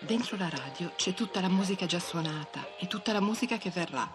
Dentro 0.00 0.36
la 0.36 0.48
radio 0.48 0.92
c'è 0.96 1.12
tutta 1.12 1.40
la 1.40 1.48
musica 1.48 1.84
già 1.84 1.98
suonata 1.98 2.76
e 2.78 2.86
tutta 2.86 3.12
la 3.12 3.20
musica 3.20 3.58
che 3.58 3.70
verrà. 3.70 4.10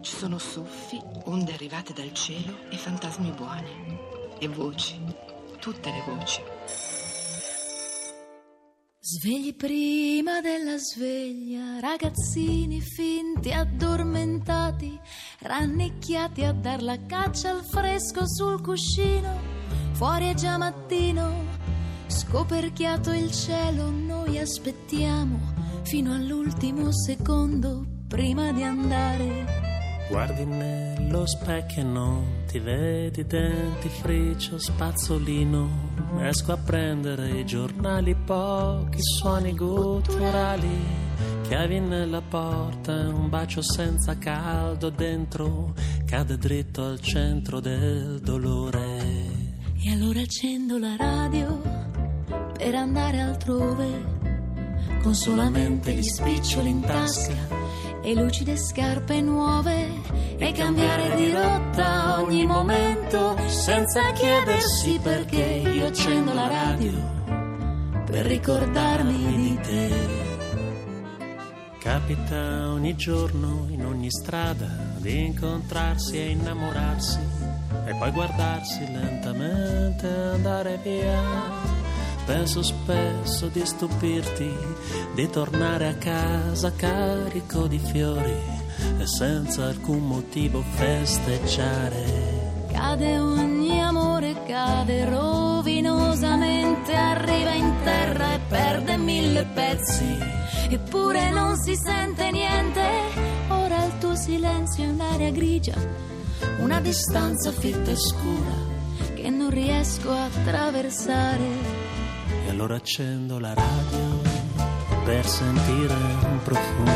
Ci 0.00 0.14
sono 0.14 0.38
soffi, 0.38 1.00
onde 1.24 1.54
arrivate 1.54 1.92
dal 1.92 2.12
cielo 2.12 2.68
e 2.70 2.76
fantasmi 2.76 3.30
buoni. 3.30 3.98
E 4.38 4.48
voci, 4.48 5.00
tutte 5.58 5.90
le 5.90 6.02
voci. 6.06 6.42
Svegli 9.00 9.56
prima 9.56 10.42
della 10.42 10.76
sveglia, 10.76 11.80
ragazzini 11.80 12.80
finti 12.80 13.50
addormentati, 13.50 15.00
rannicchiati 15.40 16.44
a 16.44 16.52
dar 16.52 16.82
la 16.82 16.98
caccia 17.06 17.50
al 17.50 17.64
fresco 17.64 18.26
sul 18.26 18.60
cuscino. 18.60 19.40
Fuori 19.92 20.28
è 20.28 20.34
già 20.34 20.58
mattino, 20.58 21.47
scoperchiato 22.08 23.12
il 23.12 23.30
cielo, 23.30 23.90
noi 23.90 24.38
aspettiamo 24.38 25.38
fino 25.82 26.12
all'ultimo 26.14 26.92
secondo 26.92 27.84
prima 28.08 28.52
di 28.52 28.62
andare. 28.62 29.66
Guardi 30.10 30.44
nello 30.46 31.26
specchio 31.26 31.82
e 31.82 31.84
non 31.84 32.44
ti 32.46 32.58
vedi 32.58 33.26
dentifricio 33.26 34.58
spazzolino. 34.58 35.86
Esco 36.20 36.52
a 36.52 36.56
prendere 36.56 37.40
i 37.40 37.44
giornali, 37.44 38.14
pochi 38.14 39.02
suoni 39.02 39.54
gutturali. 39.54 41.06
Chiavi 41.42 41.80
nella 41.80 42.22
porta, 42.22 43.08
un 43.08 43.28
bacio 43.28 43.60
senza 43.62 44.16
caldo 44.16 44.88
dentro, 44.88 45.74
cade 46.06 46.38
dritto 46.38 46.84
al 46.84 47.00
centro 47.00 47.60
del 47.60 48.20
dolore. 48.20 48.96
E 49.80 49.92
allora 49.92 50.20
accendo 50.20 50.78
la 50.78 50.96
radio 50.96 51.77
per 52.58 52.74
andare 52.74 53.20
altrove, 53.20 54.04
con 55.00 55.14
solamente 55.14 55.92
gli 55.92 56.02
spiccioli 56.02 56.68
in 56.68 56.80
tasca 56.80 57.36
e 58.02 58.14
lucide 58.14 58.56
scarpe 58.56 59.20
nuove 59.20 59.88
e 60.36 60.52
cambiare 60.52 61.14
di 61.14 61.30
rotta 61.30 62.20
ogni 62.20 62.44
momento 62.46 63.36
senza 63.46 64.12
chiedersi 64.12 64.98
perché 65.00 65.62
io 65.72 65.86
accendo 65.86 66.34
la 66.34 66.48
radio 66.48 66.92
per 68.04 68.26
ricordarmi 68.26 69.36
di 69.36 69.58
te. 69.62 70.26
Capita 71.78 72.70
ogni 72.72 72.96
giorno 72.96 73.66
in 73.68 73.86
ogni 73.86 74.10
strada 74.10 74.66
di 74.96 75.26
incontrarsi 75.26 76.16
e 76.16 76.30
innamorarsi 76.30 77.18
e 77.86 77.94
poi 77.94 78.10
guardarsi 78.10 78.80
lentamente 78.80 80.06
andare 80.08 80.78
via 80.82 81.67
Penso 82.28 82.62
spesso 82.62 83.46
di 83.46 83.64
stupirti, 83.64 84.54
di 85.14 85.30
tornare 85.30 85.88
a 85.88 85.94
casa 85.94 86.70
carico 86.76 87.66
di 87.66 87.78
fiori 87.78 88.36
e 88.98 89.06
senza 89.06 89.64
alcun 89.68 90.06
motivo 90.06 90.62
festeggiare. 90.74 92.66
Cade 92.70 93.18
ogni 93.18 93.80
amore, 93.80 94.42
cade 94.46 95.06
rovinosamente, 95.06 96.94
arriva 96.94 97.52
in 97.52 97.74
terra 97.82 98.34
e 98.34 98.40
perde 98.46 98.98
mille 98.98 99.46
pezzi, 99.54 100.18
eppure 100.68 101.30
non 101.30 101.56
si 101.56 101.74
sente 101.76 102.30
niente. 102.30 102.86
Ora 103.48 103.86
il 103.86 103.96
tuo 104.00 104.14
silenzio 104.14 104.84
è 104.84 104.88
un'aria 104.88 105.30
grigia, 105.30 105.76
una 106.58 106.78
distanza 106.78 107.50
fitta 107.52 107.90
e 107.90 107.96
scura 107.96 108.76
che 109.14 109.30
non 109.30 109.48
riesco 109.48 110.10
a 110.10 110.26
attraversare 110.26 111.97
e 112.48 112.50
allora 112.50 112.76
accendo 112.76 113.38
la 113.38 113.52
radio 113.52 114.20
per 115.04 115.26
sentire 115.26 115.94
un 115.94 116.40
profumo, 116.42 116.92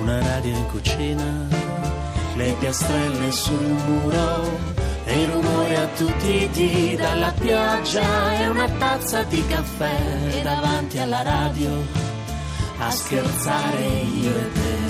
una 0.00 0.20
radio 0.20 0.56
in 0.56 0.66
cucina, 0.66 1.48
le 2.36 2.54
piastrelle 2.60 3.32
sul 3.32 3.66
muro 3.86 4.72
e 5.06 5.22
il 5.22 5.28
rumore 5.28 5.76
attutiti 5.76 6.94
dalla 6.96 7.32
pioggia 7.32 8.38
e 8.38 8.48
una 8.48 8.68
tazza 8.70 9.24
di 9.24 9.44
caffè 9.44 10.40
davanti 10.44 10.98
alla 10.98 11.22
radio 11.22 11.72
a 12.78 12.90
scherzare 12.90 13.86
io 14.20 14.36
e 14.36 14.52
te. 14.52 14.83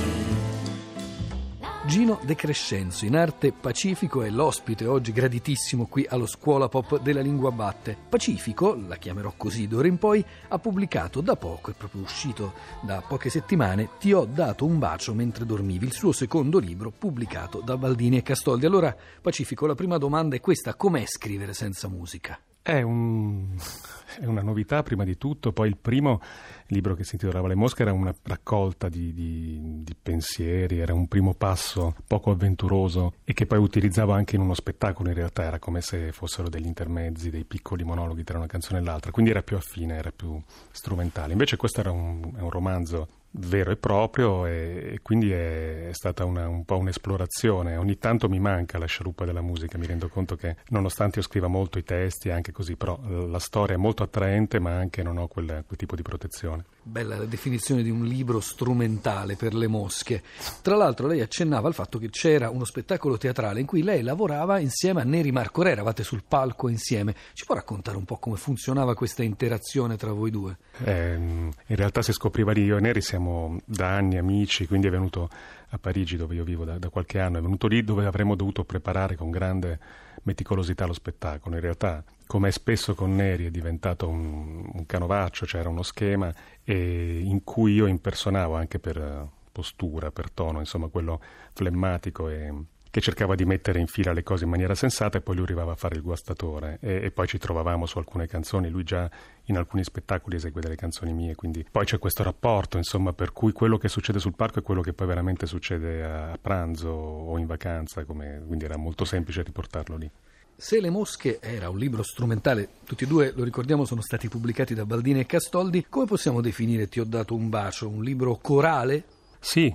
Gino 1.87 2.19
De 2.23 2.35
Crescenzo, 2.35 3.05
in 3.05 3.15
arte 3.15 3.53
Pacifico, 3.53 4.23
è 4.23 4.31
l'ospite 4.31 4.87
oggi 4.87 5.13
graditissimo 5.13 5.85
qui 5.85 6.07
allo 6.09 6.25
Scuola 6.27 6.67
Pop 6.67 6.99
della 7.01 7.21
Lingua 7.21 7.51
Batte. 7.51 7.95
Pacifico, 8.09 8.75
la 8.75 8.97
chiamerò 8.97 9.35
così 9.37 9.69
d'ora 9.69 9.87
in 9.87 9.99
poi, 9.99 10.25
ha 10.49 10.59
pubblicato 10.59 11.21
da 11.21 11.37
poco, 11.37 11.73
è 11.73 11.75
proprio 11.75 12.01
uscito 12.01 12.55
da 12.81 13.03
poche 13.07 13.29
settimane, 13.29 13.91
Ti 14.01 14.15
ho 14.15 14.25
dato 14.25 14.65
un 14.65 14.79
bacio 14.79 15.13
mentre 15.13 15.45
dormivi, 15.45 15.85
il 15.85 15.93
suo 15.93 16.13
secondo 16.13 16.59
libro 16.59 16.91
pubblicato 16.91 17.61
da 17.61 17.77
Baldini 17.77 18.17
e 18.17 18.23
Castoldi. 18.23 18.65
Allora, 18.65 18.97
Pacifico, 19.21 19.67
la 19.67 19.75
prima 19.75 19.99
domanda 19.99 20.37
è 20.37 20.41
questa, 20.41 20.75
com'è 20.75 21.05
scrivere 21.05 21.53
senza 21.53 21.87
musica? 21.89 22.41
È, 22.67 22.81
un, 22.81 23.59
è, 24.19 24.25
una 24.25 24.41
novità 24.41 24.83
prima 24.83 25.05
di 25.05 25.19
tutto, 25.19 25.53
poi 25.53 25.69
il 25.69 25.77
primo 25.77 26.23
libro 26.69 26.95
che 26.95 27.05
si 27.05 27.17
intitolava 27.17 27.47
Le 27.47 27.55
mosche 27.55 27.83
era 27.83 27.93
una 27.93 28.15
raccolta 28.23 28.89
di, 28.89 29.13
di, 29.13 29.83
di, 29.85 29.95
pensieri, 30.01 30.79
era 30.79 30.95
un 30.95 31.07
primo 31.07 31.35
passo 31.35 31.95
poco 32.07 32.31
avventuroso 32.31 33.17
e 33.23 33.35
che 33.35 33.45
poi 33.45 33.59
utilizzavo 33.59 34.13
anche 34.13 34.37
in 34.37 34.41
uno 34.41 34.55
spettacolo 34.55 35.11
in 35.11 35.15
realtà, 35.15 35.43
era 35.43 35.59
come 35.59 35.83
se 35.83 36.11
fossero 36.13 36.49
degli 36.49 36.65
intermezzi, 36.65 37.29
dei 37.29 37.45
piccoli 37.45 37.85
monologhi 37.85 38.25
tra 38.25 38.39
una 38.39 38.47
canzone 38.47 38.79
e 38.79 38.83
l'altra, 38.83 39.11
quindi 39.11 39.31
era 39.31 39.43
più 39.43 39.57
affine, 39.57 39.97
era 39.97 40.11
più 40.11 40.41
strumentale. 40.71 41.33
Invece 41.33 41.59
questo 41.59 41.81
era 41.81 41.91
un, 41.91 42.33
un 42.35 42.49
romanzo 42.49 43.09
vero 43.37 43.71
e 43.71 43.77
proprio 43.77 44.47
e, 44.47 44.93
e 44.95 45.01
quindi 45.03 45.31
è, 45.33 45.89
è 45.89 45.93
stata 45.93 46.25
una, 46.25 46.49
un 46.49 46.65
po' 46.65 46.79
un'esplorazione. 46.79 47.77
Ogni 47.77 47.99
tanto 47.99 48.29
mi 48.29 48.39
manca 48.39 48.79
la 48.79 48.87
scialuppa 48.87 49.25
della 49.25 49.43
musica, 49.43 49.79
mi 49.79 49.87
rendo 49.87 50.09
conto 50.09 50.37
che 50.37 50.57
nonostante 50.69 51.19
io 51.19 51.25
scriva 51.25 51.49
molto 51.49 51.79
i 51.79 51.85
testi, 51.85 52.31
anche 52.31 52.53
così, 52.53 52.77
però 52.77 52.99
la 53.27 53.39
storia 53.39 53.75
è 53.75 53.79
molto 53.79 54.03
attraente 54.03 54.59
ma 54.59 54.77
anche 54.77 55.03
non 55.03 55.19
ho 55.19 55.27
quel, 55.27 55.65
quel 55.67 55.79
tipo 55.79 55.97
di 55.97 56.03
protezione. 56.03 56.65
Bella 56.87 57.17
la 57.17 57.25
definizione 57.25 57.83
di 57.83 57.89
un 57.89 58.05
libro 58.05 58.41
strumentale 58.41 59.37
per 59.37 59.55
le 59.55 59.69
mosche. 59.69 60.23
Tra 60.61 60.77
l'altro 60.77 61.07
lei 61.07 61.23
accennava 61.23 61.67
al 61.67 61.73
fatto 61.73 61.99
che 61.99 62.11
c'era 62.11 62.51
uno 62.51 62.67
spettacolo 62.67 63.17
teatrale 63.17 63.61
in 63.61 63.65
cui 63.65 63.83
lei 63.83 64.03
lavorava 64.03 64.59
insieme 64.59 65.01
a 65.01 65.05
Neri 65.05 65.33
Marco 65.33 65.63
Re, 65.63 65.71
eravate 65.71 66.05
sul 66.05 66.25
palco 66.29 66.69
insieme. 66.69 67.15
Ci 67.33 67.47
può 67.47 67.55
raccontare 67.55 67.97
un 67.97 68.05
po' 68.05 68.19
come 68.19 68.37
funzionava 68.37 68.95
questa 68.95 69.23
interazione 69.23 69.97
tra 69.97 70.13
voi 70.13 70.31
due? 70.31 70.59
Eh, 70.85 71.15
in 71.15 71.77
realtà 71.77 72.03
si 72.03 72.13
scopriva 72.13 72.53
lì, 72.53 72.65
io 72.65 72.77
e 72.77 72.81
Neri 72.81 73.01
siamo 73.01 73.59
da 73.65 73.89
anni 73.89 74.19
amici, 74.19 74.67
quindi 74.67 74.87
è 74.89 74.91
venuto 74.91 75.31
a 75.71 75.79
Parigi 75.79 76.17
dove 76.19 76.35
io 76.35 76.45
vivo 76.45 76.67
da, 76.67 76.77
da, 76.77 76.91
qualche 76.91 77.19
anno, 77.19 77.39
è 77.39 77.41
venuto 77.41 77.67
lì 77.67 77.83
dove 77.83 78.05
avremmo 78.05 78.35
dovuto 78.35 78.63
preparare 78.65 79.17
con 79.17 79.31
grande 79.31 79.79
meticolosità 80.25 80.85
lo 80.85 80.93
spettacolo. 80.93 81.55
In 81.55 81.63
realtà, 81.63 82.05
come 82.35 82.51
spesso 82.51 82.97
con 82.97 83.15
Neri, 83.15 83.47
è 83.47 83.51
diventato 83.51 84.09
un, 84.09 84.69
un 84.73 84.87
canovaccio, 84.87 85.47
c'era 85.47 85.69
uno 85.69 85.85
schema 85.85 86.35
in 86.65 87.45
cui 87.45 87.75
io 87.75 87.87
impersonavo 87.87 88.57
anche 88.57 88.81
per 88.81 89.29
postura, 89.53 90.11
per 90.11 90.33
tono, 90.33 90.59
insomma 90.59 90.89
quello 90.89 91.21
flemmatico 91.53 92.29
e 92.29 92.53
che 92.91 93.01
cercava 93.01 93.37
di 93.37 93.45
mettere 93.45 93.79
in 93.79 93.87
fila 93.87 94.13
le 94.13 94.25
cose 94.25 94.45
in 94.45 94.51
maniera 94.51 94.75
sensata 94.75 95.19
e 95.19 95.21
poi 95.21 95.37
lui 95.37 95.45
arrivava 95.45 95.73
a 95.73 95.77
fare 95.77 95.95
il 95.95 96.03
guastatore 96.03 96.79
e, 96.81 97.05
e, 97.05 97.13
poi 97.13 97.29
ci 97.29 97.39
trovavamo 97.39 97.87
su 97.87 97.99
alcune 97.99 98.27
canzoni, 98.27 98.69
lui 98.69 98.83
già 98.83 99.09
in 99.45 99.57
alcuni 99.57 99.85
spettacoli 99.85 100.35
esegue 100.35 100.61
delle 100.61 100.75
canzoni 100.75 101.13
mie, 101.13 101.37
quindi 101.37 101.65
poi 101.71 101.85
c'è 101.85 102.01
questo 102.01 102.25
rapporto, 102.25 102.79
insomma, 102.79 103.13
per 103.13 103.33
cui 103.33 103.53
quello 103.53 103.79
che 103.79 103.87
succede 103.87 104.19
sul 104.19 104.35
palco 104.35 104.59
è 104.59 104.63
quello 104.63 104.81
che 104.81 104.93
poi 104.93 105.07
veramente 105.07 105.47
succede 105.47 106.03
a 106.03 106.37
pranzo 106.41 106.89
o 106.89 107.39
in 107.39 107.47
vacanza, 107.47 108.05
come, 108.05 108.43
quindi 108.45 108.65
era 108.65 108.77
molto 108.77 109.05
semplice 109.05 109.45
riportarlo 109.45 109.97
lì. 109.97 110.11
Se 110.57 110.81
le 110.81 110.89
mosche 110.89 111.41
era 111.41 111.69
un 111.69 111.79
libro 111.79 112.03
strumentale, 112.03 112.69
tutti 112.85 113.05
e 113.05 113.07
due, 113.07 113.33
lo 113.35 113.45
ricordiamo, 113.45 113.85
sono 113.85 114.01
stati 114.01 114.29
pubblicati 114.29 114.73
da 114.73 114.87
Baldini 114.87 115.21
e 115.21 115.27
Castoldi, 115.27 115.87
come 115.89 116.07
possiamo 116.07 116.41
definire 116.41 116.89
Ti 116.89 117.01
ho 117.01 117.05
dato 117.05 117.35
un 117.35 117.49
bacio? 117.49 117.89
Un 117.89 118.03
libro 118.03 118.37
corale? 118.37 119.05
Sì, 119.41 119.75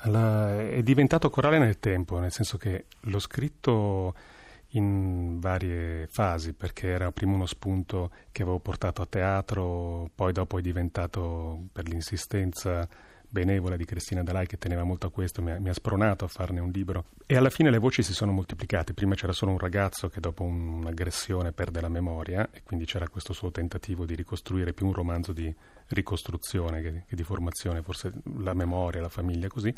è 0.00 0.80
diventato 0.82 1.30
corale 1.30 1.58
nel 1.58 1.78
tempo, 1.78 2.18
nel 2.18 2.30
senso 2.30 2.56
che 2.56 2.84
l'ho 3.00 3.18
scritto 3.18 4.14
in 4.72 5.40
varie 5.40 6.06
fasi 6.10 6.52
perché 6.52 6.88
era 6.88 7.10
prima 7.10 7.32
uno 7.32 7.46
spunto 7.46 8.10
che 8.30 8.42
avevo 8.42 8.58
portato 8.58 9.00
a 9.02 9.06
teatro, 9.06 10.10
poi 10.14 10.32
dopo 10.32 10.58
è 10.58 10.60
diventato 10.60 11.68
per 11.72 11.88
l'insistenza 11.88 12.86
benevola 13.28 13.76
di 13.76 13.84
Cristina 13.84 14.22
Dalai 14.22 14.46
che 14.46 14.58
teneva 14.58 14.84
molto 14.84 15.06
a 15.06 15.10
questo, 15.10 15.42
mi 15.42 15.50
ha, 15.50 15.58
mi 15.60 15.68
ha, 15.68 15.74
spronato 15.74 16.24
a 16.24 16.28
farne 16.28 16.60
un 16.60 16.70
libro. 16.70 17.04
E 17.26 17.36
alla 17.36 17.50
fine 17.50 17.70
le 17.70 17.78
voci 17.78 18.02
si 18.02 18.12
sono 18.12 18.32
moltiplicate, 18.32 18.94
prima 18.94 19.14
c'era 19.14 19.32
solo 19.32 19.52
un 19.52 19.58
ragazzo 19.58 20.08
che 20.08 20.20
dopo 20.20 20.42
un'aggressione 20.42 21.52
perde 21.52 21.80
la 21.80 21.88
memoria 21.88 22.48
e 22.50 22.62
quindi 22.62 22.86
c'era 22.86 23.08
questo 23.08 23.32
suo 23.32 23.50
tentativo 23.50 24.06
di 24.06 24.14
ricostruire 24.14 24.72
più 24.72 24.86
un 24.86 24.92
romanzo 24.92 25.32
di 25.32 25.54
ricostruzione 25.88 26.82
che, 26.82 27.04
che 27.06 27.16
di 27.16 27.22
formazione, 27.22 27.82
forse 27.82 28.12
la 28.38 28.54
memoria, 28.54 29.00
la 29.00 29.08
famiglia 29.08 29.48
così, 29.48 29.72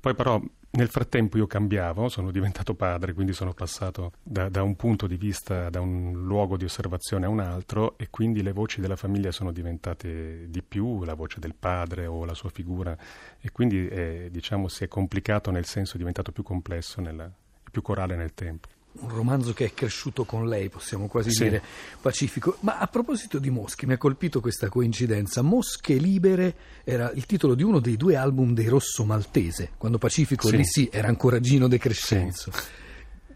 poi 0.00 0.14
però 0.14 0.40
Nel 0.74 0.88
frattempo 0.88 1.36
io 1.36 1.46
cambiavo, 1.46 2.08
sono 2.08 2.30
diventato 2.30 2.74
padre, 2.74 3.12
quindi 3.12 3.34
sono 3.34 3.52
passato 3.52 4.12
da, 4.22 4.48
da, 4.48 4.62
un 4.62 4.74
punto 4.74 5.06
di 5.06 5.18
vista, 5.18 5.68
da 5.68 5.82
un 5.82 6.24
luogo 6.24 6.56
di 6.56 6.64
osservazione 6.64 7.26
a 7.26 7.28
un 7.28 7.40
altro 7.40 7.98
e 7.98 8.08
quindi 8.08 8.42
le 8.42 8.52
voci 8.52 8.80
della 8.80 8.96
famiglia 8.96 9.30
sono 9.32 9.52
diventate 9.52 10.48
di 10.48 10.62
più, 10.62 11.04
la 11.04 11.12
voce 11.12 11.40
del 11.40 11.54
padre 11.54 12.06
o 12.06 12.24
la 12.24 12.32
sua 12.32 12.48
figura. 12.48 12.96
E 13.38 13.50
quindi 13.52 13.86
eh, 13.86 14.28
diciamo 14.32 14.68
si 14.68 14.84
è 14.84 14.88
complicato 14.88 15.50
nel 15.50 15.66
senso 15.66 15.96
è 15.96 15.98
diventato 15.98 16.32
più 16.32 16.42
complesso, 16.42 17.02
nella, 17.02 17.30
più 17.70 17.82
corale 17.82 18.16
nel 18.16 18.32
tempo 18.32 18.68
un 19.00 19.08
romanzo 19.08 19.52
che 19.52 19.66
è 19.66 19.74
cresciuto 19.74 20.24
con 20.24 20.48
lei, 20.48 20.68
possiamo 20.68 21.06
quasi 21.06 21.30
sì. 21.30 21.44
dire 21.44 21.62
pacifico. 22.00 22.56
Ma 22.60 22.78
a 22.78 22.86
proposito 22.86 23.38
di 23.38 23.50
Mosche, 23.50 23.86
mi 23.86 23.94
ha 23.94 23.98
colpito 23.98 24.40
questa 24.40 24.68
coincidenza. 24.68 25.42
Mosche 25.42 25.94
libere 25.94 26.54
era 26.84 27.10
il 27.12 27.26
titolo 27.26 27.54
di 27.54 27.62
uno 27.62 27.80
dei 27.80 27.96
due 27.96 28.16
album 28.16 28.54
dei 28.54 28.68
Rosso 28.68 29.04
Maltese, 29.04 29.70
quando 29.78 29.98
Pacifico 29.98 30.48
sì. 30.48 30.56
lì 30.56 30.64
sì 30.64 30.88
era 30.92 31.08
ancora 31.08 31.40
Gino 31.40 31.68
De 31.68 31.78
Crescenzo. 31.78 32.50
Sì 32.52 32.80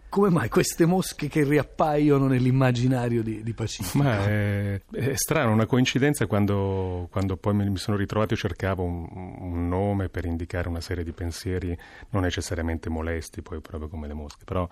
come 0.08 0.30
mai 0.30 0.48
queste 0.48 0.86
mosche 0.86 1.28
che 1.28 1.44
riappaiono 1.44 2.26
nell'immaginario 2.26 3.22
di, 3.22 3.42
di 3.42 3.52
Pacifico? 3.52 4.02
Ma 4.02 4.24
è, 4.24 4.80
è, 4.92 5.14
strano, 5.14 5.52
una 5.52 5.66
coincidenza 5.66 6.26
quando, 6.26 7.08
quando, 7.10 7.36
poi 7.36 7.54
mi 7.54 7.76
sono 7.76 7.96
ritrovato 7.96 8.34
e 8.34 8.36
cercavo 8.36 8.82
un, 8.82 9.06
un, 9.10 9.68
nome 9.68 10.08
per 10.08 10.24
indicare 10.24 10.68
una 10.68 10.80
serie 10.80 11.04
di 11.04 11.12
pensieri 11.12 11.76
non 12.10 12.22
necessariamente 12.22 12.88
molesti, 12.88 13.42
poi 13.42 13.60
proprio 13.60 13.88
come 13.88 14.06
le 14.06 14.14
mosche, 14.14 14.44
però 14.44 14.68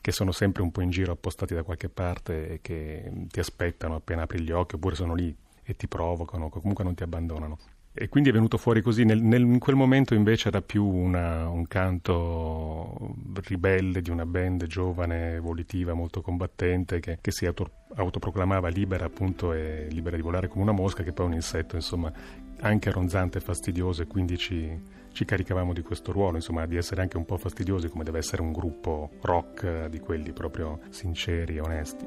che 0.00 0.12
sono 0.12 0.32
sempre 0.32 0.62
un 0.62 0.70
po' 0.70 0.80
in 0.80 0.90
giro 0.90 1.12
appostati 1.12 1.54
da 1.54 1.62
qualche 1.62 1.88
parte 1.88 2.48
e 2.48 2.58
che 2.62 3.10
ti 3.28 3.40
aspettano 3.40 3.94
appena 3.94 4.22
apri 4.22 4.40
gli 4.40 4.50
occhi 4.50 4.76
oppure 4.76 4.94
sono 4.94 5.14
lì 5.14 5.34
e 5.62 5.76
ti 5.76 5.86
provocano, 5.86 6.48
comunque 6.48 6.82
non 6.82 6.94
ti 6.94 7.02
abbandonano. 7.02 7.58
E 8.00 8.08
quindi 8.08 8.30
è 8.30 8.32
venuto 8.32 8.58
fuori 8.58 8.80
così. 8.80 9.02
Nel, 9.04 9.20
nel, 9.20 9.40
in 9.40 9.58
quel 9.58 9.74
momento 9.74 10.14
invece 10.14 10.48
era 10.48 10.62
più 10.62 10.84
una, 10.84 11.48
un 11.48 11.66
canto 11.66 13.16
ribelle 13.48 14.00
di 14.00 14.10
una 14.10 14.24
band 14.24 14.66
giovane, 14.66 15.40
volitiva, 15.40 15.94
molto 15.94 16.20
combattente, 16.20 17.00
che, 17.00 17.18
che 17.20 17.32
si 17.32 17.44
auto, 17.44 17.70
autoproclamava 17.96 18.68
libera 18.68 19.06
appunto 19.06 19.52
e 19.52 19.88
libera 19.90 20.14
di 20.14 20.22
volare 20.22 20.46
come 20.46 20.62
una 20.62 20.70
mosca, 20.70 21.02
che 21.02 21.12
poi 21.12 21.24
è 21.26 21.28
un 21.28 21.34
insetto, 21.34 21.74
insomma, 21.74 22.12
anche 22.60 22.92
ronzante 22.92 23.38
e 23.38 23.40
fastidioso 23.40 24.02
e 24.02 24.06
quindi 24.06 24.38
ci, 24.38 24.80
ci 25.10 25.24
caricavamo 25.24 25.72
di 25.72 25.82
questo 25.82 26.12
ruolo, 26.12 26.36
insomma, 26.36 26.66
di 26.66 26.76
essere 26.76 27.00
anche 27.00 27.16
un 27.16 27.24
po' 27.24 27.36
fastidiosi 27.36 27.88
come 27.88 28.04
deve 28.04 28.18
essere 28.18 28.42
un 28.42 28.52
gruppo 28.52 29.10
rock 29.22 29.86
di 29.86 29.98
quelli 29.98 30.32
proprio 30.32 30.78
sinceri 30.90 31.56
e 31.56 31.60
onesti. 31.60 32.04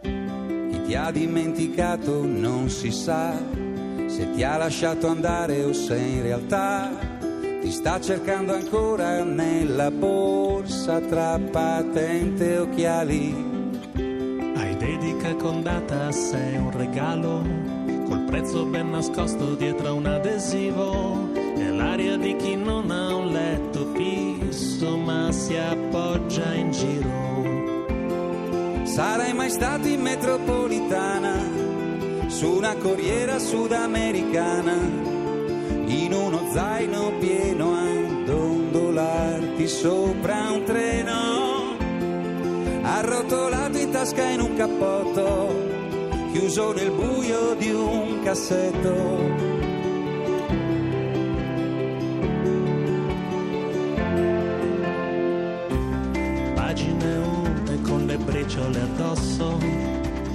Chi 0.00 0.82
ti 0.86 0.94
ha 0.94 1.10
dimenticato 1.10 2.24
non 2.24 2.70
si 2.70 2.90
sa 2.90 3.73
se 4.14 4.30
ti 4.30 4.44
ha 4.44 4.56
lasciato 4.56 5.08
andare 5.08 5.64
o 5.64 5.72
se 5.72 5.96
in 5.96 6.22
realtà 6.22 6.88
ti 7.60 7.68
sta 7.72 8.00
cercando 8.00 8.54
ancora 8.54 9.24
nella 9.24 9.90
borsa 9.90 11.00
tra 11.00 11.36
patente 11.50 12.52
e 12.52 12.58
occhiali. 12.58 13.34
Hai 14.54 14.76
dedica 14.76 15.34
con 15.34 15.62
data, 15.62 16.12
sei 16.12 16.56
un 16.56 16.70
regalo, 16.70 17.42
col 18.06 18.22
prezzo 18.26 18.64
ben 18.66 18.90
nascosto 18.90 19.56
dietro 19.56 19.96
un 19.96 20.06
adesivo. 20.06 21.32
È 21.56 21.68
l'aria 21.70 22.16
di 22.16 22.36
chi 22.36 22.54
non 22.54 22.92
ha 22.92 23.12
un 23.16 23.32
letto 23.32 23.92
fisso 23.96 24.96
ma 24.96 25.32
si 25.32 25.56
appoggia 25.56 26.54
in 26.54 26.70
giro. 26.70 27.22
Sarai 28.84 29.32
mai 29.32 29.50
stato 29.50 29.88
in 29.88 30.02
metropolitana? 30.02 31.53
Su 32.34 32.50
una 32.50 32.74
corriera 32.74 33.38
sudamericana, 33.38 34.74
in 35.86 36.12
uno 36.12 36.50
zaino 36.52 37.12
pieno 37.20 37.74
a 37.74 38.24
dondolarti 38.26 39.68
sopra 39.68 40.50
un 40.50 40.64
treno, 40.64 41.76
arrotolato 42.82 43.78
in 43.78 43.90
tasca 43.92 44.28
in 44.30 44.40
un 44.40 44.56
cappotto, 44.56 45.54
chiuso 46.32 46.72
nel 46.72 46.90
buio 46.90 47.54
di 47.54 47.70
un 47.70 48.20
cassetto. 48.24 48.92
Pagine 56.54 57.16
unte 57.16 57.80
con 57.82 58.06
le 58.06 58.16
briciole 58.16 58.80
addosso 58.80 59.83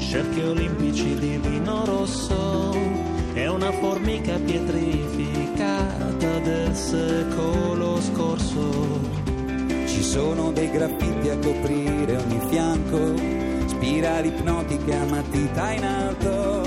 cerchi 0.10 0.42
olimpici 0.42 1.14
di 1.20 1.38
vino 1.38 1.86
rosso 1.86 2.76
è 3.34 3.46
una 3.46 3.72
formica 3.74 4.40
pietrificata 4.40 6.40
del 6.40 6.74
secolo 6.74 8.02
scorso. 8.02 9.02
Ci 9.86 10.02
sono 10.02 10.52
dei 10.52 10.72
graffiti 10.72 11.30
a 11.30 11.38
coprire 11.38 12.18
ogni 12.18 12.40
fianco, 12.50 13.14
spirali 13.68 14.30
ipnotiche 14.30 14.96
a 14.96 15.06
matita 15.06 15.74
in 15.74 15.84
alto 15.84 16.64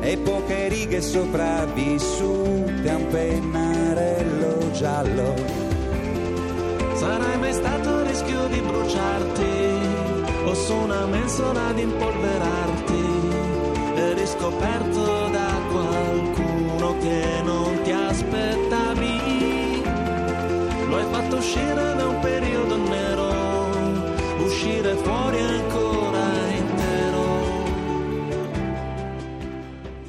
e 0.00 0.18
poche 0.18 0.68
righe 0.68 1.00
sopravvissute 1.00 2.90
a 2.90 2.96
un 2.96 3.06
pennarello 3.08 4.70
giallo. 4.72 5.34
Sarai 6.96 7.38
mai 7.38 7.54
stato 7.54 7.88
a 7.88 8.02
rischio 8.02 8.46
di 8.48 8.60
bruciarti? 8.60 9.73
Su 10.52 10.74
una 10.74 11.06
mensola 11.06 11.68
ad 11.68 11.78
impolverarti 11.78 13.04
riscoperto 14.24 15.28
da 15.28 15.60
qualcuno 15.70 16.96
che 16.98 17.40
non 17.44 17.80
ti 17.82 17.92
aspettavi. 17.92 19.82
Lo 20.88 20.96
hai 20.96 21.06
fatto 21.10 21.36
uscire 21.36 21.94
da 21.96 22.06
un 22.06 22.18
periodo 22.20 22.76
nero, 22.76 23.28
uscire 24.44 24.94
fuori 24.96 25.53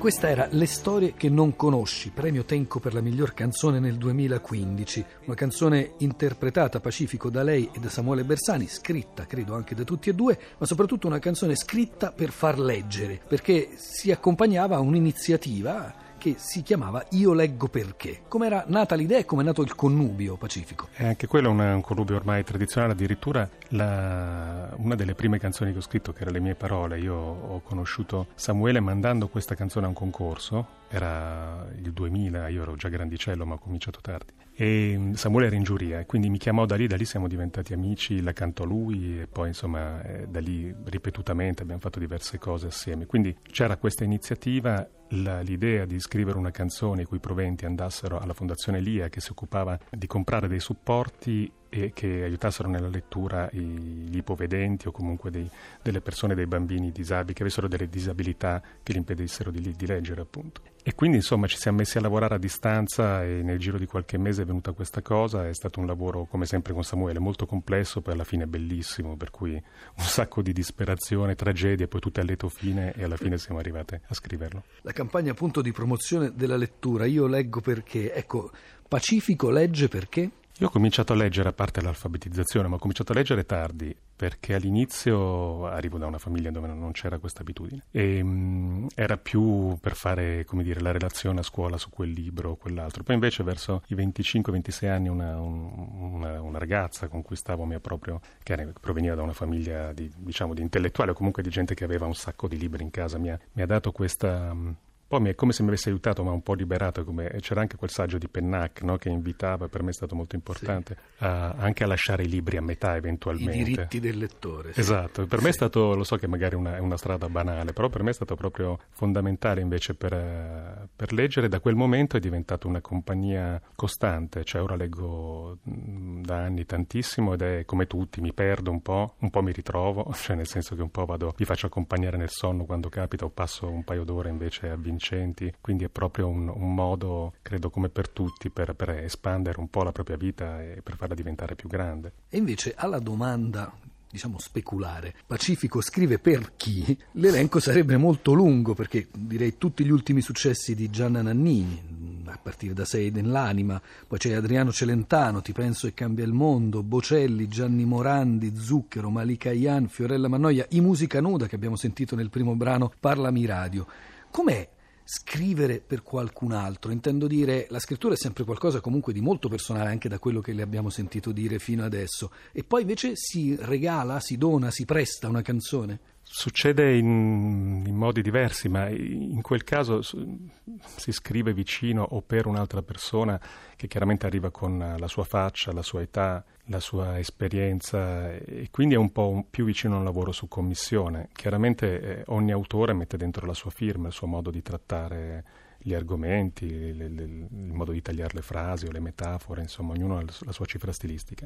Questa 0.05 0.29
era 0.29 0.47
Le 0.51 0.67
storie 0.67 1.15
che 1.15 1.29
non 1.29 1.55
conosci, 1.55 2.11
premio 2.11 2.45
Tenco 2.45 2.79
per 2.79 2.93
la 2.93 3.01
miglior 3.01 3.33
canzone 3.33 3.79
nel 3.79 3.95
2015, 3.95 5.03
una 5.25 5.35
canzone 5.35 5.93
interpretata 5.97 6.79
Pacifico 6.79 7.31
da 7.31 7.41
lei 7.41 7.71
e 7.73 7.79
da 7.79 7.89
Samuele 7.89 8.23
Bersani, 8.23 8.67
scritta 8.67 9.25
credo 9.25 9.55
anche 9.55 9.73
da 9.73 9.83
tutti 9.83 10.11
e 10.11 10.13
due, 10.13 10.37
ma 10.59 10.67
soprattutto 10.67 11.07
una 11.07 11.17
canzone 11.17 11.55
scritta 11.55 12.11
per 12.11 12.29
far 12.29 12.59
leggere, 12.59 13.19
perché 13.27 13.71
si 13.77 14.11
accompagnava 14.11 14.75
a 14.75 14.79
un'iniziativa 14.79 16.04
che 16.25 16.35
si 16.39 16.63
chiamava 16.63 17.05
Io 17.11 17.33
leggo 17.33 17.67
perché. 17.67 18.21
Come 18.27 18.47
era 18.47 18.63
nata 18.67 18.95
l'idea 18.95 19.19
e 19.19 19.25
come 19.25 19.43
è 19.43 19.45
nato 19.45 19.61
il 19.61 19.75
connubio 19.75 20.37
pacifico? 20.37 20.87
E 20.95 21.05
anche 21.05 21.27
quello 21.27 21.49
è 21.49 21.51
un, 21.51 21.59
un 21.59 21.81
connubio 21.81 22.15
ormai 22.15 22.43
tradizionale, 22.43 22.93
addirittura 22.93 23.47
la, 23.69 24.73
una 24.77 24.95
delle 24.95 25.13
prime 25.13 25.37
canzoni 25.37 25.71
che 25.71 25.77
ho 25.77 25.81
scritto, 25.81 26.13
che 26.13 26.21
erano 26.21 26.37
le 26.37 26.43
mie 26.43 26.55
parole, 26.55 26.97
io 26.97 27.13
ho 27.13 27.61
conosciuto 27.61 28.29
Samuele 28.33 28.79
mandando 28.79 29.27
questa 29.27 29.53
canzone 29.53 29.85
a 29.85 29.89
un 29.89 29.93
concorso, 29.93 30.67
era 30.89 31.67
il 31.75 31.93
2000, 31.93 32.47
io 32.47 32.63
ero 32.63 32.75
già 32.75 32.89
grandicello 32.89 33.45
ma 33.45 33.53
ho 33.53 33.59
cominciato 33.59 33.99
tardi 34.01 34.33
e 34.57 34.95
mm, 34.97 35.13
Samuele 35.13 35.47
era 35.47 35.55
in 35.55 35.63
giuria 35.63 36.05
quindi 36.05 36.29
mi 36.29 36.37
chiamò 36.37 36.65
da 36.65 36.75
lì, 36.77 36.87
da 36.87 36.95
lì 36.95 37.03
siamo 37.03 37.27
diventati 37.27 37.73
amici, 37.73 38.21
la 38.21 38.31
cantò 38.31 38.63
lui 38.63 39.19
e 39.19 39.27
poi 39.27 39.49
insomma 39.49 40.01
eh, 40.03 40.27
da 40.27 40.39
lì 40.39 40.73
ripetutamente 40.85 41.61
abbiamo 41.61 41.81
fatto 41.81 41.99
diverse 41.99 42.37
cose 42.39 42.67
assieme. 42.67 43.05
Quindi 43.05 43.35
c'era 43.51 43.75
questa 43.75 44.03
iniziativa, 44.05 44.87
la, 45.09 45.41
l'idea 45.41 45.85
di 45.85 45.99
scrivere 45.99 46.37
una 46.37 46.51
canzone 46.51 47.03
i 47.03 47.05
cui 47.05 47.19
proventi 47.19 47.65
andassero 47.65 48.19
alla 48.19 48.33
Fondazione 48.33 48.79
Lia 48.79 49.09
che 49.09 49.21
si 49.21 49.31
occupava 49.31 49.77
di 49.89 50.07
comprare 50.07 50.47
dei 50.47 50.59
supporti 50.59 51.51
e 51.69 51.91
che 51.93 52.23
aiutassero 52.23 52.69
nella 52.69 52.87
lettura 52.87 53.49
gli 53.51 54.15
ipovedenti 54.15 54.87
o 54.87 54.91
comunque 54.91 55.29
dei, 55.29 55.49
delle 55.81 55.99
persone, 55.99 56.33
dei 56.33 56.45
bambini 56.45 56.91
disabili 56.91 57.33
che 57.33 57.41
avessero 57.41 57.67
delle 57.67 57.89
disabilità 57.89 58.61
che 58.81 58.93
gli 58.93 58.97
impedissero 58.97 59.51
di, 59.51 59.73
di 59.75 59.85
leggere 59.85 60.21
appunto. 60.21 60.61
E 60.87 60.93
quindi 60.93 61.17
insomma 61.17 61.47
ci 61.47 61.57
siamo 61.57 61.77
messi 61.77 61.97
a 61.97 62.01
lavorare 62.01 62.35
a 62.35 62.37
distanza 62.37 63.23
e 63.23 63.41
nel 63.41 63.57
giro 63.57 63.79
di 63.79 63.87
qualche 63.87 64.19
mese 64.19 64.43
è 64.43 64.45
venuta 64.45 64.71
questa 64.71 65.01
cosa, 65.01 65.47
è 65.47 65.53
stato 65.53 65.79
un 65.79 65.87
lavoro 65.87 66.25
come 66.25 66.45
sempre 66.45 66.73
con 66.73 66.83
Samuele 66.83 67.17
molto 67.17 67.47
complesso, 67.47 68.01
poi 68.01 68.13
alla 68.13 68.23
fine 68.23 68.45
bellissimo, 68.45 69.17
per 69.17 69.31
cui 69.31 69.53
un 69.53 70.03
sacco 70.03 70.43
di 70.43 70.53
disperazione, 70.53 71.33
tragedie, 71.33 71.87
poi 71.87 71.99
tutte 71.99 72.21
a 72.21 72.23
lieto 72.23 72.49
fine 72.49 72.93
e 72.93 73.03
alla 73.03 73.17
fine 73.17 73.39
siamo 73.39 73.59
arrivate 73.59 74.01
a 74.07 74.13
scriverlo. 74.13 74.63
La 74.83 74.91
campagna 74.95 75.31
appunto 75.31 75.61
di 75.61 75.71
promozione 75.71 76.33
della 76.33 76.55
lettura, 76.55 77.05
io 77.05 77.27
leggo 77.27 77.59
perché, 77.59 78.13
ecco, 78.13 78.49
Pacifico 78.87 79.49
legge 79.49 79.87
perché? 79.87 80.31
Io 80.59 80.67
ho 80.67 80.69
cominciato 80.69 81.11
a 81.11 81.17
leggere, 81.17 81.49
a 81.49 81.53
parte 81.53 81.81
l'alfabetizzazione, 81.81 82.69
ma 82.69 82.75
ho 82.75 82.79
cominciato 82.79 83.11
a 83.11 83.15
leggere 83.15 83.45
tardi, 83.45 83.93
perché 84.15 84.53
all'inizio 84.53 85.65
arrivo 85.65 85.97
da 85.97 86.05
una 86.05 86.17
famiglia 86.17 86.49
dove 86.49 86.67
non 86.67 86.93
c'era 86.93 87.17
questa 87.17 87.41
abitudine. 87.41 87.83
E 87.91 88.23
mh, 88.23 88.27
mm, 88.27 88.87
era 88.95 89.17
più 89.17 89.77
per 89.81 89.95
fare, 89.95 90.45
come 90.45 90.63
dire, 90.63 90.79
la 90.79 90.93
relazione 90.93 91.41
a 91.41 91.43
scuola 91.43 91.77
su 91.77 91.89
quel 91.89 92.11
libro 92.11 92.51
o 92.51 92.55
quell'altro. 92.55 93.03
Poi 93.03 93.15
invece 93.15 93.43
verso 93.43 93.83
i 93.87 93.95
25-26 93.95 94.87
anni 94.87 95.09
una, 95.09 95.37
una, 95.41 96.41
una, 96.41 96.57
ragazza 96.57 97.09
con 97.09 97.21
cui 97.21 97.35
stavo 97.35 97.65
mi 97.65 97.77
proprio, 97.81 98.21
che 98.41 98.55
proveniva 98.79 99.15
da 99.15 99.23
una 99.23 99.33
famiglia 99.33 99.91
di, 99.91 100.09
diciamo, 100.15 100.53
di 100.53 100.61
intellettuali 100.61 101.11
o 101.11 101.13
comunque 101.13 101.43
di 101.43 101.49
gente 101.49 101.75
che 101.75 101.83
aveva 101.83 102.05
un 102.05 102.15
sacco 102.15 102.47
di 102.47 102.57
libri 102.57 102.81
in 102.81 102.91
casa, 102.91 103.17
mi 103.17 103.29
ha, 103.29 103.37
mi 103.51 103.61
ha 103.61 103.65
dato 103.65 103.91
questa... 103.91 104.53
Mh, 104.53 104.57
mm, 104.57 104.71
poi 105.07 105.21
mi 105.21 105.29
è 105.29 105.35
come 105.35 105.51
se 105.51 105.61
mi 105.61 105.67
avesse 105.69 105.89
aiutato, 105.89 106.23
ma 106.23 106.31
un 106.31 106.41
po' 106.41 106.53
liberato. 106.53 107.03
Come... 107.03 107.37
C'era 107.39 107.61
anche 107.61 107.77
quel 107.77 107.91
saggio 107.91 108.17
di 108.17 108.27
Pennac 108.27 108.81
no? 108.81 108.97
che 108.97 109.09
invitava, 109.09 109.67
per 109.67 109.83
me 109.83 109.91
è 109.91 109.93
stato 109.93 110.15
molto 110.15 110.35
importante, 110.35 110.97
sì. 111.17 111.23
a, 111.23 111.51
anche 111.51 111.83
a 111.83 111.87
lasciare 111.87 112.23
i 112.23 112.27
libri 112.27 112.57
a 112.57 112.61
metà 112.61 112.95
eventualmente. 112.95 113.59
I 113.59 113.63
diritti 113.63 113.99
del 113.99 114.17
lettore. 114.17 114.73
Sì. 114.73 114.79
Esatto, 114.79 115.27
per 115.27 115.41
me 115.41 115.49
è 115.49 115.53
stato, 115.53 115.95
lo 115.95 116.03
so 116.03 116.15
che 116.15 116.27
magari 116.27 116.55
una, 116.55 116.77
è 116.77 116.79
una 116.79 116.97
strada 116.97 117.29
banale, 117.29 117.73
però 117.73 117.89
per 117.89 118.01
me 118.01 118.09
è 118.09 118.13
stato 118.13 118.35
proprio 118.35 118.79
fondamentale 118.89 119.61
invece 119.61 119.93
per, 119.93 120.89
per 120.95 121.13
leggere. 121.13 121.49
Da 121.49 121.59
quel 121.59 121.75
momento 121.75 122.17
è 122.17 122.19
diventato 122.19 122.67
una 122.67 122.81
compagnia 122.81 123.61
costante, 123.75 124.43
cioè 124.43 124.61
ora 124.61 124.75
leggo 124.75 125.59
mm, 125.69 126.23
da 126.23 126.37
anni 126.37 126.65
tantissimo 126.65 127.33
ed 127.33 127.41
è 127.41 127.65
come 127.65 127.85
tutti, 127.85 128.21
mi 128.21 128.33
perdo 128.33 128.71
un 128.71 128.81
po', 128.81 129.15
un 129.19 129.29
po' 129.29 129.41
mi 129.43 129.51
ritrovo, 129.51 130.11
cioè 130.17 130.35
nel 130.35 130.47
senso 130.47 130.75
che 130.75 130.81
un 130.81 130.89
po' 130.89 131.05
vado, 131.05 131.33
mi 131.37 131.45
faccio 131.45 131.67
accompagnare 131.67 132.17
nel 132.17 132.29
sonno 132.29 132.65
quando 132.65 132.89
capita 132.89 133.25
o 133.25 133.29
passo 133.29 133.69
un 133.69 133.83
paio 133.83 134.03
d'ore 134.03 134.29
invece 134.29 134.69
a 134.69 134.77
vincenti, 134.95 135.53
quindi 135.61 135.83
è 135.83 135.89
proprio 135.89 136.27
un, 136.27 136.47
un 136.47 136.73
modo, 136.73 137.33
credo 137.41 137.69
come 137.69 137.89
per 137.89 138.09
tutti, 138.09 138.49
per, 138.49 138.73
per, 138.73 138.89
espandere 138.91 139.59
un 139.59 139.69
po' 139.69 139.83
la 139.83 139.91
propria 139.91 140.17
vita 140.17 140.61
e 140.61 140.81
per 140.81 140.95
farla 140.95 141.15
diventare 141.15 141.55
più 141.55 141.67
grande. 141.67 142.13
E 142.29 142.37
invece 142.37 142.73
alla 142.75 142.99
domanda 142.99 143.71
diciamo 144.09 144.39
speculare. 144.39 145.13
Pacifico 145.27 145.81
scrive 145.81 146.19
per 146.19 146.53
chi? 146.55 146.97
L'elenco 147.13 147.59
sarebbe 147.59 147.97
molto 147.97 148.31
lungo 148.31 148.73
perché 148.73 149.09
direi 149.11 149.57
tutti 149.57 149.83
gli 149.83 149.89
ultimi 149.89 150.21
successi 150.21 150.73
di 150.73 150.89
Gianna 150.89 151.21
Nannini, 151.21 152.23
a 152.27 152.39
partire 152.41 152.73
da 152.73 152.85
Sei 152.85 153.11
nell'anima, 153.11 153.81
poi 154.07 154.17
c'è 154.17 154.31
Adriano 154.33 154.71
Celentano, 154.71 155.41
Ti 155.41 155.51
penso 155.51 155.87
e 155.87 155.93
cambia 155.93 156.23
il 156.23 156.31
mondo, 156.31 156.81
Bocelli, 156.81 157.49
Gianni 157.49 157.83
Morandi, 157.83 158.55
Zucchero, 158.55 159.09
Malika 159.09 159.51
Ian, 159.51 159.89
Fiorella 159.89 160.29
Mannoia, 160.29 160.65
i 160.69 160.79
Musica 160.79 161.19
Nuda 161.19 161.47
che 161.47 161.55
abbiamo 161.55 161.75
sentito 161.75 162.15
nel 162.15 162.29
primo 162.29 162.55
brano 162.55 162.93
Parlami 162.97 163.45
Radio. 163.45 163.85
Com'è 164.31 164.69
scrivere 165.05 165.79
per 165.85 166.01
qualcun 166.01 166.51
altro. 166.51 166.91
Intendo 166.91 167.27
dire, 167.27 167.67
la 167.69 167.79
scrittura 167.79 168.15
è 168.15 168.17
sempre 168.17 168.43
qualcosa 168.43 168.81
comunque 168.81 169.13
di 169.13 169.21
molto 169.21 169.47
personale, 169.47 169.89
anche 169.89 170.09
da 170.09 170.19
quello 170.19 170.41
che 170.41 170.51
le 170.51 170.63
abbiamo 170.63 170.89
sentito 170.89 171.31
dire 171.31 171.59
fino 171.59 171.85
adesso. 171.85 172.31
E 172.51 172.63
poi 172.63 172.81
invece 172.81 173.11
si 173.13 173.55
regala, 173.55 174.19
si 174.19 174.37
dona, 174.37 174.71
si 174.71 174.83
presta 174.83 175.29
una 175.29 175.43
canzone. 175.43 175.99
Succede 176.27 176.97
in, 176.97 177.83
in, 177.85 177.95
modi 177.95 178.21
diversi, 178.21 178.67
ma 178.67 178.89
in 178.89 179.41
quel 179.41 179.63
caso 179.63 180.01
si 180.01 181.11
scrive 181.11 181.53
vicino 181.53 182.03
o 182.03 182.21
per 182.21 182.47
un'altra 182.47 182.81
persona 182.81 183.39
che 183.75 183.87
chiaramente 183.87 184.25
arriva 184.25 184.49
con 184.49 184.95
la 184.97 185.07
sua 185.07 185.23
faccia, 185.23 185.71
la 185.71 185.83
sua 185.83 186.01
età, 186.01 186.43
la 186.65 186.79
sua 186.79 187.19
esperienza 187.19 188.33
e 188.33 188.69
quindi 188.71 188.95
è 188.95 188.97
un 188.97 189.11
po' 189.11 189.45
più 189.49 189.65
vicino 189.65 189.95
a 189.95 189.97
un 189.99 190.03
lavoro 190.03 190.31
su 190.31 190.47
commissione. 190.47 191.29
Chiaramente 191.31 192.01
eh, 192.01 192.23
ogni 192.27 192.51
autore 192.51 192.93
mette 192.93 193.17
dentro 193.17 193.45
la 193.45 193.53
sua 193.53 193.69
firma, 193.69 194.07
il 194.07 194.13
suo 194.13 194.27
modo 194.27 194.49
di 194.49 194.63
trattare 194.63 195.43
gli 195.77 195.93
argomenti, 195.93 196.95
le, 196.95 197.07
le, 197.07 197.23
il 197.23 197.71
modo 197.71 197.91
di 197.91 198.01
tagliare 198.01 198.33
le 198.33 198.41
frasi 198.41 198.87
o 198.87 198.91
le 198.91 198.99
metafore, 198.99 199.61
insomma, 199.61 199.93
ognuno 199.93 200.17
ha 200.17 200.23
la 200.39 200.51
sua 200.51 200.65
cifra 200.65 200.91
stilistica. 200.91 201.45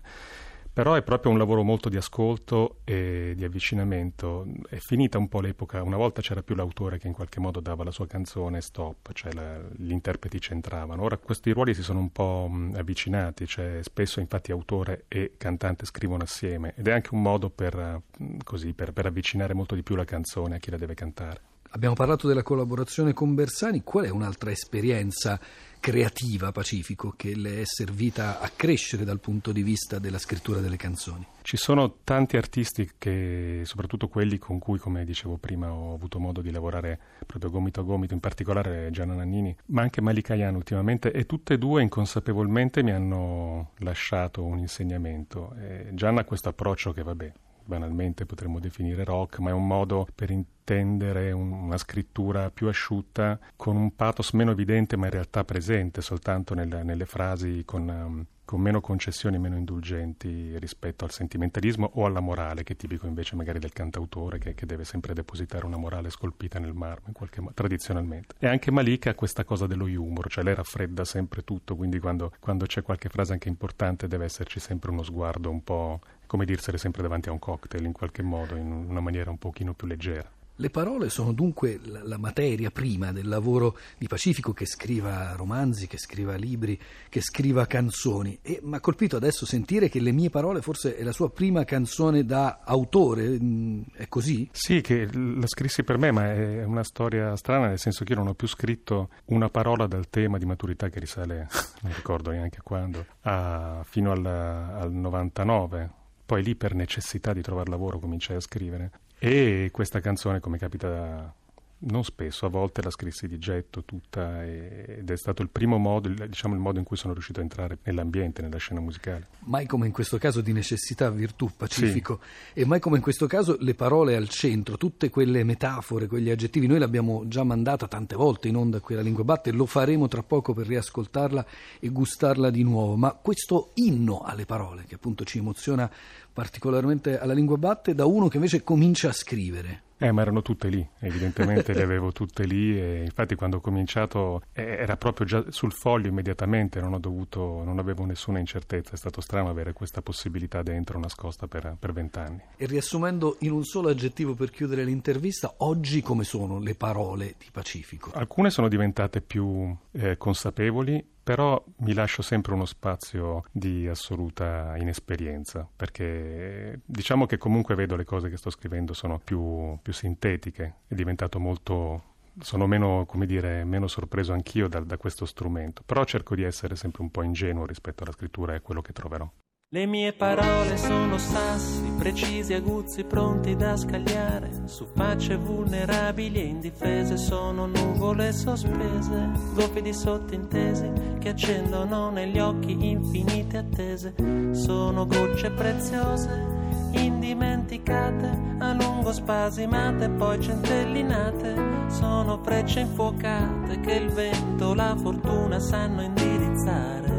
Però 0.79 0.93
è 0.93 1.01
proprio 1.01 1.33
un 1.33 1.37
lavoro 1.37 1.61
molto 1.61 1.89
di 1.89 1.97
ascolto 1.97 2.77
e 2.85 3.33
di 3.35 3.43
avvicinamento. 3.43 4.47
È 4.69 4.77
finita 4.77 5.17
un 5.17 5.27
po' 5.27 5.41
l'epoca, 5.41 5.83
una 5.83 5.97
volta 5.97 6.21
c'era 6.21 6.41
più 6.41 6.55
l'autore 6.55 6.97
che 6.97 7.07
in 7.07 7.11
qualche 7.11 7.41
modo 7.41 7.59
dava 7.59 7.83
la 7.83 7.91
sua 7.91 8.07
canzone 8.07 8.61
stop, 8.61 9.11
cioè 9.11 9.33
la, 9.33 9.59
gli 9.75 9.91
interpreti 9.91 10.39
c'entravano. 10.39 11.03
Ora 11.03 11.17
questi 11.17 11.51
ruoli 11.51 11.73
si 11.73 11.83
sono 11.83 11.99
un 11.99 12.13
po' 12.13 12.49
avvicinati, 12.75 13.45
cioè 13.45 13.79
spesso 13.81 14.21
infatti 14.21 14.53
autore 14.53 15.03
e 15.09 15.33
cantante 15.35 15.83
scrivono 15.83 16.23
assieme 16.23 16.73
ed 16.77 16.87
è 16.87 16.93
anche 16.93 17.09
un 17.13 17.23
modo 17.23 17.49
per, 17.49 18.03
così, 18.45 18.71
per, 18.71 18.93
per 18.93 19.05
avvicinare 19.05 19.53
molto 19.53 19.75
di 19.75 19.83
più 19.83 19.95
la 19.95 20.05
canzone 20.05 20.55
a 20.55 20.59
chi 20.59 20.71
la 20.71 20.77
deve 20.77 20.93
cantare. 20.93 21.41
Abbiamo 21.71 21.93
parlato 21.93 22.27
della 22.27 22.41
collaborazione 22.41 23.13
con 23.13 23.35
Bersani, 23.35 23.83
qual 23.83 24.05
è 24.05 24.09
un'altra 24.09 24.49
esperienza 24.49 25.39
creativa 25.79 26.51
Pacifico 26.51 27.13
che 27.15 27.35
le 27.35 27.61
è 27.61 27.65
servita 27.65 28.39
a 28.39 28.49
crescere 28.55 29.03
dal 29.03 29.19
punto 29.19 29.51
di 29.51 29.63
vista 29.63 29.99
della 29.99 30.19
scrittura 30.19 30.59
delle 30.59 30.77
canzoni? 30.77 31.25
Ci 31.41 31.57
sono 31.57 31.99
tanti 32.03 32.37
artisti 32.37 32.91
che, 32.97 33.61
soprattutto 33.63 34.07
quelli 34.07 34.37
con 34.37 34.59
cui, 34.59 34.77
come 34.77 35.05
dicevo 35.05 35.37
prima, 35.37 35.71
ho 35.73 35.93
avuto 35.93 36.19
modo 36.19 36.41
di 36.41 36.51
lavorare 36.51 36.99
proprio 37.25 37.49
gomito 37.49 37.79
a 37.79 37.83
gomito, 37.83 38.13
in 38.13 38.19
particolare 38.19 38.89
Gianna 38.91 39.15
Nannini, 39.15 39.55
ma 39.67 39.81
anche 39.81 40.01
Malika 40.01 40.35
Yan 40.35 40.55
ultimamente, 40.55 41.11
e 41.11 41.25
tutte 41.25 41.55
e 41.55 41.57
due 41.57 41.81
inconsapevolmente 41.81 42.83
mi 42.83 42.91
hanno 42.91 43.71
lasciato 43.77 44.43
un 44.43 44.59
insegnamento. 44.59 45.55
E 45.59 45.89
Gianna 45.93 46.21
ha 46.21 46.25
questo 46.25 46.49
approccio 46.49 46.91
che, 46.91 47.03
vabbè, 47.03 47.31
banalmente 47.65 48.25
potremmo 48.25 48.59
definire 48.59 49.03
rock, 49.03 49.39
ma 49.39 49.51
è 49.51 49.53
un 49.53 49.65
modo 49.65 50.07
per 50.13 50.31
intendere 50.69 51.31
una 51.31 51.77
scrittura 51.77 52.51
più 52.51 52.67
asciutta, 52.67 53.39
con 53.55 53.75
un 53.75 53.95
pathos 53.95 54.31
meno 54.33 54.51
evidente 54.51 54.97
ma 54.97 55.05
in 55.05 55.11
realtà 55.11 55.43
presente 55.43 56.01
soltanto 56.01 56.53
nel, 56.53 56.81
nelle 56.83 57.05
frasi 57.05 57.63
con, 57.65 57.87
um, 57.87 58.25
con 58.45 58.61
meno 58.61 58.79
concessioni, 58.79 59.39
meno 59.39 59.57
indulgenti 59.57 60.57
rispetto 60.59 61.05
al 61.05 61.11
sentimentalismo 61.11 61.89
o 61.95 62.05
alla 62.05 62.19
morale, 62.19 62.61
che 62.61 62.73
è 62.73 62.75
tipico 62.75 63.07
invece 63.07 63.35
magari 63.35 63.57
del 63.57 63.73
cantautore 63.73 64.37
che, 64.37 64.53
che 64.53 64.67
deve 64.67 64.83
sempre 64.83 65.13
depositare 65.13 65.65
una 65.65 65.77
morale 65.77 66.11
scolpita 66.11 66.59
nel 66.59 66.73
marmo, 66.73 67.11
modo, 67.37 67.53
tradizionalmente. 67.55 68.35
E 68.37 68.47
anche 68.47 68.69
Malika 68.69 69.09
ha 69.09 69.15
questa 69.15 69.43
cosa 69.43 69.65
dello 69.65 69.85
humor, 69.85 70.29
cioè 70.29 70.43
lei 70.43 70.53
raffredda 70.53 71.03
sempre 71.03 71.43
tutto, 71.43 71.75
quindi 71.75 71.99
quando, 71.99 72.31
quando 72.39 72.65
c'è 72.65 72.83
qualche 72.83 73.09
frase 73.09 73.33
anche 73.33 73.49
importante 73.49 74.07
deve 74.07 74.25
esserci 74.25 74.59
sempre 74.59 74.91
uno 74.91 75.01
sguardo 75.01 75.49
un 75.49 75.63
po' 75.63 75.99
come 76.27 76.45
dirsene 76.45 76.77
sempre 76.77 77.01
davanti 77.01 77.29
a 77.29 77.31
un 77.31 77.39
cocktail 77.39 77.83
in 77.85 77.91
qualche 77.91 78.21
modo, 78.21 78.55
in 78.55 78.71
una 78.71 78.99
maniera 78.99 79.31
un 79.31 79.39
pochino 79.39 79.73
più 79.73 79.87
leggera. 79.87 80.37
Le 80.61 80.69
parole 80.69 81.09
sono 81.09 81.31
dunque 81.31 81.79
la 82.03 82.17
materia 82.17 82.69
prima 82.69 83.13
del 83.13 83.29
lavoro 83.29 83.77
di 83.97 84.07
Pacifico 84.07 84.51
che 84.51 84.65
scriva 84.65 85.31
romanzi, 85.37 85.87
che 85.87 85.97
scriva 85.97 86.35
libri, 86.35 86.77
che 87.07 87.21
scriva 87.21 87.65
canzoni. 87.65 88.39
E 88.41 88.59
mi 88.61 88.75
ha 88.75 88.81
colpito 88.81 89.15
adesso 89.15 89.45
sentire 89.45 89.87
che 89.87 90.01
Le 90.01 90.11
mie 90.11 90.29
parole 90.29 90.61
forse 90.61 90.97
è 90.97 91.03
la 91.03 91.13
sua 91.13 91.31
prima 91.31 91.63
canzone 91.63 92.25
da 92.25 92.59
autore, 92.65 93.39
mm, 93.41 93.81
è 93.93 94.09
così? 94.09 94.49
Sì, 94.51 94.81
che 94.81 95.07
la 95.13 95.47
scrissi 95.47 95.85
per 95.85 95.97
me, 95.97 96.11
ma 96.11 96.33
è 96.33 96.65
una 96.65 96.83
storia 96.83 97.37
strana, 97.37 97.67
nel 97.67 97.79
senso 97.79 98.03
che 98.03 98.11
io 98.11 98.19
non 98.19 98.27
ho 98.27 98.33
più 98.33 98.47
scritto 98.47 99.11
una 99.27 99.49
parola 99.49 99.87
dal 99.87 100.09
tema 100.09 100.37
di 100.37 100.45
maturità 100.45 100.89
che 100.89 100.99
risale, 100.99 101.47
non 101.83 101.93
ricordo 101.93 102.31
neanche 102.31 102.59
quando, 102.61 103.05
a, 103.21 103.81
fino 103.85 104.11
al, 104.11 104.25
al 104.25 104.91
99 104.91 105.91
poi 106.25 106.43
lì 106.43 106.55
per 106.55 106.75
necessità 106.75 107.33
di 107.33 107.41
trovare 107.41 107.71
lavoro 107.71 107.97
cominciai 107.97 108.35
a 108.35 108.39
scrivere 108.39 108.91
e 109.19 109.69
questa 109.71 109.99
canzone 109.99 110.39
come 110.39 110.57
capita 110.57 111.33
non 111.81 112.03
spesso, 112.03 112.45
a 112.45 112.49
volte 112.49 112.81
la 112.81 112.89
scrissi 112.89 113.27
di 113.27 113.37
getto 113.37 113.83
tutta 113.85 114.43
ed 114.43 115.09
è 115.09 115.15
stato 115.15 115.41
il 115.41 115.49
primo 115.49 115.77
modo, 115.77 116.09
diciamo 116.09 116.53
il 116.53 116.59
modo 116.59 116.79
in 116.79 116.83
cui 116.83 116.97
sono 116.97 117.13
riuscito 117.13 117.39
a 117.39 117.43
entrare 117.43 117.77
nell'ambiente, 117.83 118.41
nella 118.41 118.57
scena 118.57 118.81
musicale. 118.81 119.27
Mai 119.45 119.65
come 119.65 119.85
in 119.85 119.93
questo 119.93 120.17
caso 120.17 120.41
di 120.41 120.51
necessità, 120.51 121.09
virtù, 121.09 121.49
pacifico 121.55 122.19
sì. 122.53 122.59
e 122.59 122.65
mai 122.65 122.81
come 122.81 122.97
in 122.97 123.01
questo 123.01 123.27
caso 123.27 123.55
le 123.61 123.75
parole 123.75 124.17
al 124.17 124.27
centro, 124.27 124.75
tutte 124.75 125.09
quelle 125.09 125.43
metafore, 125.45 126.07
quegli 126.07 126.29
aggettivi, 126.29 126.67
noi 126.67 126.79
l'abbiamo 126.79 127.27
già 127.27 127.43
mandata 127.43 127.87
tante 127.87 128.15
volte 128.15 128.49
in 128.49 128.57
onda 128.57 128.81
qui 128.81 128.95
alla 128.95 129.03
Lingua 129.03 129.23
Batte, 129.23 129.51
lo 129.51 129.65
faremo 129.65 130.09
tra 130.09 130.21
poco 130.21 130.53
per 130.53 130.67
riascoltarla 130.67 131.45
e 131.79 131.89
gustarla 131.89 132.49
di 132.49 132.63
nuovo, 132.63 132.97
ma 132.97 133.13
questo 133.13 133.71
inno 133.75 134.19
alle 134.19 134.45
parole 134.45 134.83
che 134.85 134.95
appunto 134.95 135.23
ci 135.23 135.37
emoziona 135.37 135.89
particolarmente 136.39 137.19
alla 137.19 137.33
Lingua 137.33 137.57
Batte 137.57 137.93
da 137.93 138.05
uno 138.05 138.29
che 138.29 138.37
invece 138.37 138.63
comincia 138.63 139.09
a 139.09 139.11
scrivere. 139.11 139.83
Eh, 139.97 140.13
ma 140.13 140.21
erano 140.21 140.41
tutte 140.41 140.69
lì, 140.69 140.87
evidentemente 140.99 141.73
le 141.73 141.83
avevo 141.83 142.13
tutte 142.13 142.45
lì 142.45 142.79
e 142.79 143.03
infatti 143.03 143.35
quando 143.35 143.57
ho 143.57 143.59
cominciato 143.59 144.41
eh, 144.53 144.63
era 144.63 144.95
proprio 144.95 145.25
già 145.25 145.43
sul 145.49 145.73
foglio 145.73 146.07
immediatamente, 146.07 146.79
non, 146.79 146.97
dovuto, 147.01 147.61
non 147.65 147.77
avevo 147.77 148.05
nessuna 148.05 148.39
incertezza, 148.39 148.93
è 148.93 148.95
stato 148.95 149.19
strano 149.19 149.49
avere 149.49 149.73
questa 149.73 150.01
possibilità 150.01 150.63
dentro 150.63 150.97
nascosta 150.97 151.47
per 151.47 151.91
vent'anni. 151.91 152.41
E 152.55 152.65
riassumendo 152.65 153.35
in 153.39 153.51
un 153.51 153.65
solo 153.65 153.89
aggettivo 153.89 154.35
per 154.35 154.51
chiudere 154.51 154.85
l'intervista, 154.85 155.55
oggi 155.57 156.01
come 156.01 156.23
sono 156.23 156.59
le 156.59 156.75
parole 156.75 157.35
di 157.37 157.47
Pacifico? 157.51 158.11
Alcune 158.13 158.51
sono 158.51 158.69
diventate 158.69 159.19
più 159.19 159.75
eh, 159.91 160.15
consapevoli, 160.15 161.05
però 161.29 161.63
mi 161.81 161.93
lascio 161.93 162.23
sempre 162.23 162.55
uno 162.55 162.65
spazio 162.65 163.43
di 163.51 163.87
assoluta 163.87 164.75
inesperienza, 164.77 165.69
perché 165.75 166.79
diciamo 166.83 167.27
che 167.27 167.37
comunque 167.37 167.75
vedo 167.75 167.95
le 167.95 168.03
cose 168.03 168.31
che 168.31 168.37
sto 168.37 168.49
scrivendo 168.49 168.95
sono 168.95 169.19
più, 169.23 169.77
più 169.79 169.93
sintetiche, 169.93 170.77
è 170.87 170.95
diventato 170.95 171.39
molto 171.39 172.01
sono 172.39 172.65
meno, 172.65 173.05
dire, 173.27 173.63
meno 173.63 173.85
sorpreso 173.85 174.33
anch'io 174.33 174.67
da, 174.67 174.79
da, 174.79 174.97
questo 174.97 175.27
strumento, 175.27 175.83
però 175.85 176.03
cerco 176.03 176.33
di 176.33 176.41
essere 176.41 176.75
sempre 176.75 177.03
un 177.03 177.11
po' 177.11 177.21
ingenuo 177.21 177.67
rispetto 177.67 178.01
alla 178.01 178.13
scrittura 178.13 178.53
e 178.53 178.55
a 178.55 178.61
quello 178.61 178.81
che 178.81 178.93
troverò. 178.93 179.31
Le 179.71 179.85
mie 179.85 180.13
parole 180.13 180.77
sono 180.77 181.19
sassi, 181.19 181.93
precisi, 181.95 182.55
aguzzi, 182.55 183.03
pronti 183.03 183.55
da 183.55 183.77
scagliare. 183.77 184.49
Su 184.65 184.87
facce 184.95 185.35
vulnerabili 185.35 186.41
e 186.41 186.45
indifese 186.45 187.17
sono 187.17 187.67
nuvole 187.67 188.33
sospese, 188.33 189.29
golfi 189.53 189.83
di 189.83 189.93
sottintesi 189.93 190.91
che 191.19 191.29
accendono 191.29 192.09
negli 192.09 192.39
occhi 192.39 192.89
infinite 192.89 193.57
attese. 193.57 194.15
Sono 194.53 195.05
gocce 195.05 195.51
preziose 195.51 196.47
indimenticate, 196.93 198.55
a 198.57 198.73
lungo 198.73 199.13
spasimate, 199.13 200.09
poi 200.09 200.41
centellinate, 200.41 201.89
sono 201.89 202.41
frecce 202.41 202.79
infuocate 202.79 203.79
che 203.81 203.93
il 203.93 204.09
vento, 204.09 204.73
la 204.73 204.95
fortuna 204.95 205.59
sanno 205.59 206.01
indirizzare. 206.01 207.18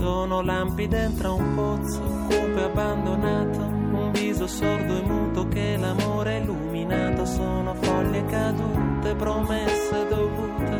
Sono 0.00 0.40
lampi 0.40 0.88
dentro 0.88 1.34
un 1.34 1.54
pozzo, 1.54 2.00
cupe 2.00 2.62
abbandonato, 2.62 3.58
un 3.58 4.10
viso 4.12 4.46
sordo 4.46 4.96
e 4.96 5.02
muto 5.02 5.46
che 5.48 5.76
l'amore 5.76 6.38
è 6.38 6.40
illuminato, 6.40 7.26
sono 7.26 7.74
foglie 7.74 8.24
cadute, 8.24 9.14
promesse 9.14 10.06
dovute 10.08 10.78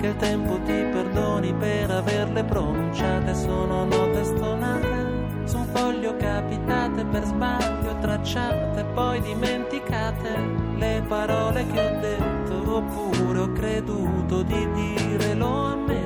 che 0.00 0.06
il 0.06 0.16
tempo 0.16 0.54
ti 0.64 0.72
perdoni 0.90 1.52
per 1.52 1.90
averle 1.90 2.44
pronunciate, 2.44 3.34
sono 3.34 3.84
note 3.84 4.24
stonate 4.24 5.44
su 5.44 5.58
un 5.58 5.66
foglio 5.66 6.16
capitate 6.16 7.04
per 7.04 7.24
sbaglio, 7.24 7.98
tracciate, 8.00 8.84
poi 8.94 9.20
dimenticate 9.20 10.38
le 10.76 11.04
parole 11.06 11.66
che 11.66 11.78
ho 11.78 12.00
detto, 12.00 12.76
oppure 12.76 13.38
ho 13.38 13.52
creduto 13.52 14.42
di 14.42 14.66
direlo 14.72 15.46
a 15.46 15.76
me 15.76 16.01